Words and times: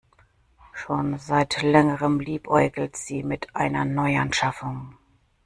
Schon 0.73 1.19
seit 1.19 1.61
längerem 1.61 2.19
liebäugelt 2.19 2.97
sie 2.97 3.21
mit 3.21 3.55
einer 3.55 3.85
Neuanschaffung. 3.85 4.97